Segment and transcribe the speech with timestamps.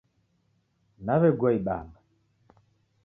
[1.05, 1.99] Naw'egua ibamba